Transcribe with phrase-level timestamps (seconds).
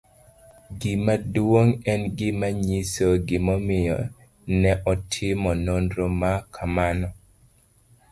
[0.83, 3.97] Gima duong' En gima nyiso gimomiyo
[4.59, 7.07] ne otim nonro ma kamano.